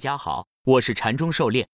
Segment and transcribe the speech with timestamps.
[0.00, 1.68] 大家好，我是禅中狩猎。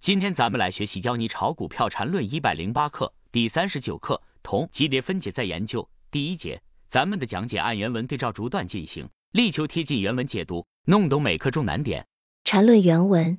[0.00, 6.62] 今天咱们来学习教你炒股票禅论一百零八课第三十九课同级别分解再研究第一节。
[6.88, 12.06] 咱们的讲解按原文对照逐段进行，力求贴近原文解读，弄懂每课重难点。
[12.42, 13.38] 禅论原文：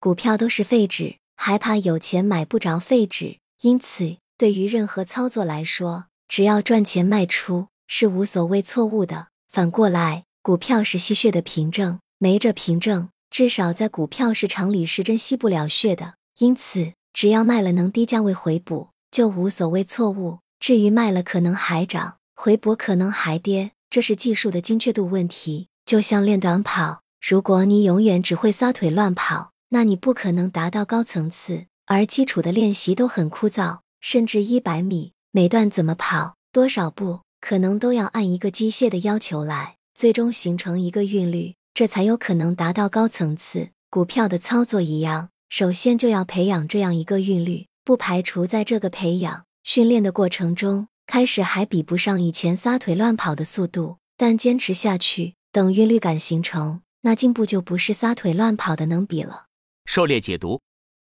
[0.00, 3.38] 股票都是废纸，还怕有钱买不着废纸。
[3.60, 9.28] 因此，对于任何操作来说，只要赚钱卖出是无所谓错误的。
[9.48, 13.10] 反过来，股票是吸血的凭证，没这凭证。
[13.34, 20.38] 至少在股票市场里是真吸不了血的，因此只要卖了能低价位回补，就无所谓错误。
[20.60, 25.66] 至于卖了可能还涨，回补可能还跌，这是技术的精确度问题。
[25.84, 31.64] 就像练短跑，如果你永远只会撒腿乱跑，那你不可能达到高层次。
[31.86, 41.56] 而基础的练习都很枯燥，甚至一百米每段怎么跑，多少步，可能都要按一个机械的要求来，最终形成一个韵律。
[41.74, 43.70] 这才有可能达到高层次。
[43.90, 59.46] 股票的操作一样，首先就要培养这样一个韵律，不排除在这个培养训练的过程中，开始还比不上以前撒腿乱跑的速度，但坚持下去，等韵律感形成，那进步就不是撒腿乱跑的能比了。
[59.86, 60.60] 狩猎解读，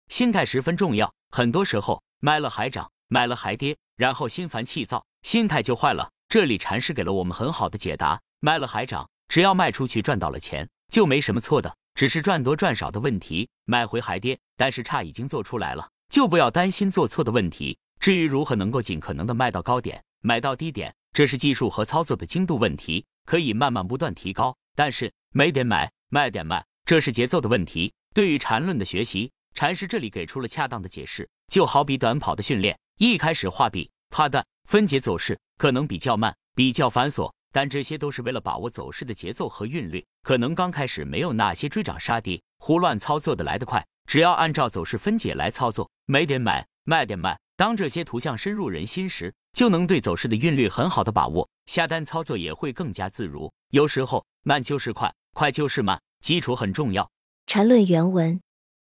[0.08, 1.14] 心态十分重要。
[1.30, 6.10] 很多时候买了还涨，买了还跌，然后心烦气躁，心态就坏了。
[6.30, 9.10] 这里禅师给了我们很好的解答：买了还涨。
[9.34, 13.50] 只要卖出去赚到了钱，就没什么错的，只是赚多赚少的问题。
[13.66, 17.76] 买回还跌，但是差已经做出来了，就不要担心做错的问题。
[18.00, 24.56] 至于如何能够尽可能的卖到高点，买到低点，这是技术和操作的精度问题，可以慢慢不断提高。
[24.76, 27.92] 但是买点买，卖点卖，这是节奏的问题。
[28.14, 37.34] 对于禅论的学习，禅师这里给出了恰当的解释，就好比短跑的训练，一开始画笔、画段、分解走势，可能比较慢，比较繁琐。
[37.54, 43.86] 但这些都是为了把握走势的节奏和韵律，可能刚开始没有那些追涨杀跌、胡乱操作的来得快。
[44.08, 47.40] 只要按照走势分解来操作，买点买，卖点卖。
[47.56, 53.54] 当这些图像深入人心时，就能对走势的韵律很好的把握，下单操作也会更加自如。
[53.70, 57.10] 有时候慢就是快，快就是慢，基础很重要。
[57.46, 58.42] 缠论原文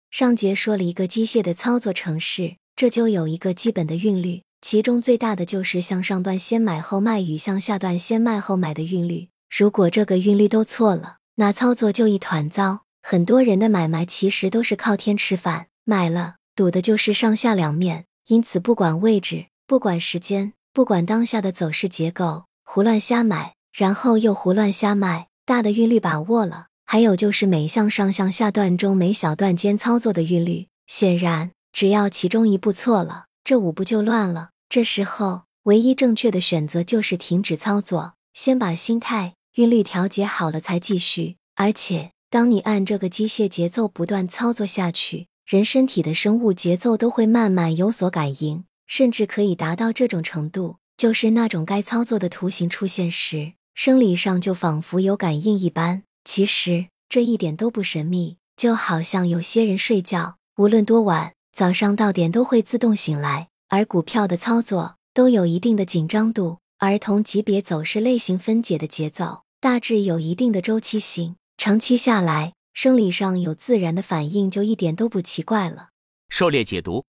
[0.09, 4.43] 上节说了一个机械的操作程式，这就有一个基本的韵律。
[4.63, 9.27] 其中最大的就是向上段先买后卖与向下段先卖后买的韵律。
[9.53, 12.85] 如果这个韵律都错了，那操作就一团糟。
[13.01, 18.05] 很多人的买卖其实都是靠天吃饭，买了赌的就是上下两面。
[18.27, 25.27] 因此，不管位置，不管时间，不管当下的走势结构，胡乱瞎买，然后又胡乱瞎卖。
[25.45, 30.69] 大的韵律把握了，还有就是每向上向下段中每小段间操作的韵律。
[30.87, 34.51] 显然，只要其中一步错了，这五步就乱了。
[34.73, 41.37] 这时候，唯一正确的选择就是停止操作，先把心态韵律调节好了才继续。
[41.53, 56.01] 而且，当你按这个机械节奏不断操作下去，人身体的生物节奏都会慢慢有所感应，甚至可以达到这种程度，就是那种该操作的图形出现时，生理上就仿佛有感应一般。
[56.23, 63.49] 其实这一点都不神秘，就好像有些人睡觉，无论多晚，早上到点都会自动醒来。
[63.73, 75.89] 而股票的操作都有一定的紧张度，而同级别走势类型分解的节奏大致有一定的周期性，长期下来，生理上有自然的反应就一点都不奇怪了。
[76.29, 77.03] 狩猎解读，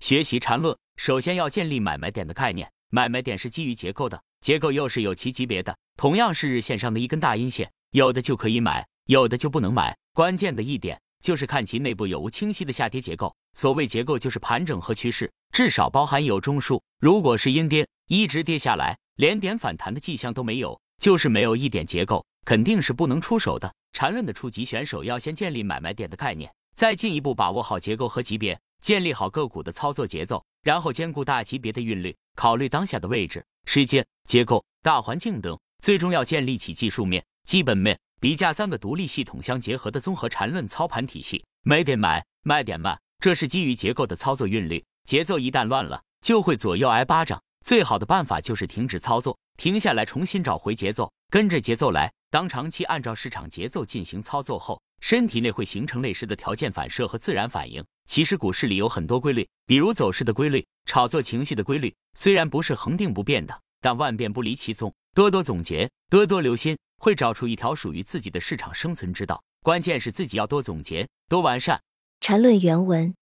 [0.00, 2.68] 学习缠论，首先要建立买卖点的概念。
[2.88, 5.76] 买卖点是基于结构的，结构又是有其级别的。
[5.96, 9.96] 同样是日线上的一根大阴线，有的就可以买，有的就不能买。
[10.12, 11.00] 关键的一点。
[11.20, 13.34] 就是看其内部有无清晰的下跌结构。
[13.54, 16.80] 所谓结构，就是盘整和趋势，至少包含有中枢。
[17.00, 23.72] 如果是阴跌，一直跌下来，连点反弹的迹象都没有，就是没有一点结构，肯定是不能出手的。
[23.92, 37.98] 缠论的初级选手要先建立买卖点的概念，再进一步把握好结构和级别，建立好个股的操作节奏，然后兼顾大级别的韵律，考虑当下的位置、时间、结构、大环境等，最终要建立起技术面、基本面。
[38.20, 44.84] 比价三个独立系统相结合的综合缠论操盘体系，买点买，卖点卖，这是基于结构的操作韵律。
[45.04, 47.42] 节奏一旦乱了，就会左右挨巴掌。
[47.64, 52.12] 最好的办法就是停止操作，停下来重新找回节奏，跟着节奏来。
[52.30, 57.82] 当长期按照市场节奏进行操作后，身体内会形成类似的条件反射和自然反应。
[58.06, 64.92] 其实股市里有很多规律，比如走势的规律、炒作情绪的规律，虽然不是恒定不变的，但万变不离其宗。
[65.14, 66.76] 多多总结，多多留心。
[67.00, 71.80] 会找出一条属于自己的市场生存之道，关键是自己要多总结、多完善。
[72.20, 73.14] 缠论原文，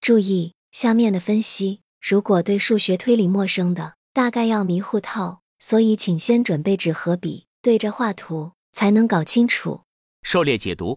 [0.00, 9.82] 注意下面的分析，如果对数学推理陌生的，大概要迷糊透，所以请先准备纸和笔，对着画图，才能搞清楚。
[10.22, 10.96] 狩猎解读，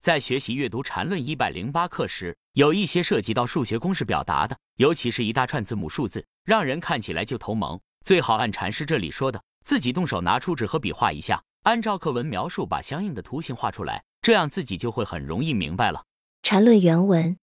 [0.00, 7.80] 在学习阅读缠论一百零八课时，有一些涉及到数学公式表达的，尤其是一大串字母数字，让人看起来就头蒙。
[8.04, 16.04] 最好按禅师这里说的，自己动手拿出纸和笔画一下，按照课文描述把相应的图形画出来，这样自己就会很容易明白了。
[16.42, 17.36] 缠论原文：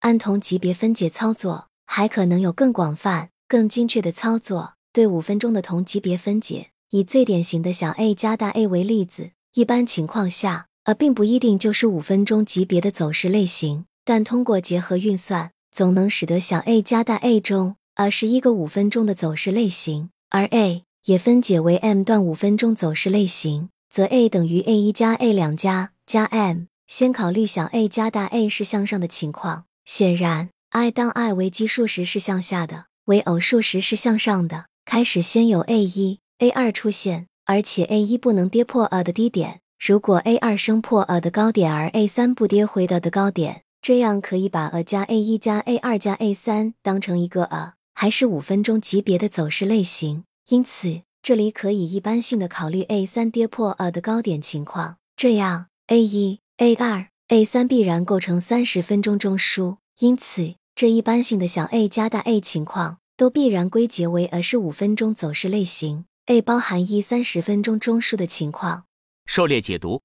[0.00, 4.74] 按同级别分解操作，还可能有更广泛、更精确的操作。
[4.92, 24.74] 对五分钟的同级别分解，以最典型的小 a 加大 A 为例子，一般情况下，呃，并不一定就是五分钟级别的走势类型，但通过结合运算，总能使得小 a 加大 A 中，呃，是一个五分钟的走势类型，而 A 也分解为 m 段五分钟走势类型，则 A 等于 A
[24.74, 26.62] 一加 A 两加加 m。
[26.86, 34.66] 先考虑小 a 加大 A 是向上的情况，显然，i 当 i 为奇数时是向下的，为偶数时是向上的。
[34.86, 39.60] 开始先有 a 一、a 二出现，而且 a 一不能跌破 a 的低点。
[39.78, 50.24] 如果 a 二升破 a 的高点，而 a 三不跌回到的高点，这样可以把 a 加 a 一加 a 二加 a 三当成一个 a，还是五分钟级别的走势类型。
[50.48, 59.78] 因此，这里可以一般性的考虑 a 三跌破 a 的高点情况，这样 a 一、a 二、a 三必然构成三十分钟中枢。
[59.98, 62.98] 因此，这一般性的小 a 加大 A 情况。
[63.16, 66.06] 都必然归结为而是五分钟走势类型。
[66.26, 68.86] A 包含一三十分钟中枢的情况。
[69.26, 70.02] 狩猎解读，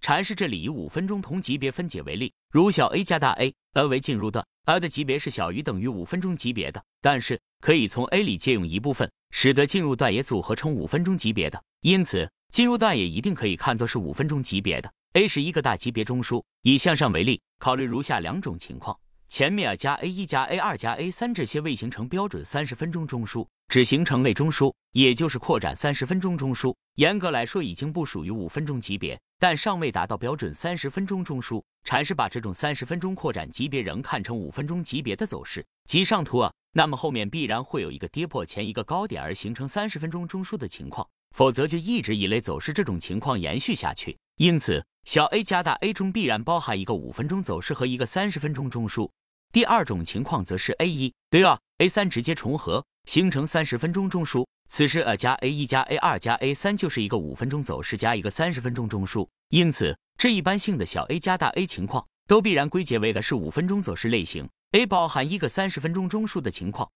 [0.00, 14.92] 禅师这里以五分钟同级别分解为例，如小 a 加大 A，a 为进入段，a 的级别是小于等于五分钟级别的，但是可以从 A 里借用一部分，使得进入段也组合成五分钟级别的，因此进入段也一定可以看作是五分钟级别的。
[15.14, 16.42] A 是一个大级别中枢。
[16.62, 18.98] 以向上为例，考虑如下两种情况。
[19.34, 26.72] 前面啊加 a 一加 a 二加 a 三这些未形成标准三十分钟中枢，只形成类中枢，也就是扩展三十分钟中枢。
[26.94, 31.60] 严格来说，已经不属于五分钟级别，但尚未达到标准三十分钟中枢。
[31.82, 41.04] 禅师把这种三十分钟扩展级别仍看成五分钟级别的走势，即上图啊，那么后面必然会有一个跌破前一个高点而形成三十分钟中枢的情况，
[41.34, 44.16] 否则就一直以类走势这种情况延续下去。
[44.36, 49.10] 因此，小 a 加大 A 中必然包含一个五分钟走势和一个三十分钟中枢。
[49.54, 54.44] 第二种情况则是 A 一对二 A 三直接重合，形成三十分钟中枢。
[54.66, 59.28] 此时 A 加 A 一加 A 二加 A 三就是一个五分钟走势加一个三十分钟中枢。
[59.50, 64.48] 因此，这一般性的小 a 加大 A 情况都必然归结为的是五分钟走势类型。
[64.72, 66.90] A 包含一个三十分钟中枢的情况，